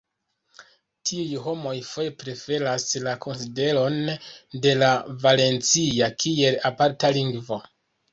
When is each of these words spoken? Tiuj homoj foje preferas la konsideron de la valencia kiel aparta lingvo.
Tiuj 1.07 1.33
homoj 1.47 1.73
foje 1.89 2.13
preferas 2.23 2.85
la 3.07 3.13
konsideron 3.25 3.99
de 4.63 4.73
la 4.79 4.89
valencia 5.27 6.09
kiel 6.25 6.59
aparta 6.71 7.13
lingvo. 7.21 7.61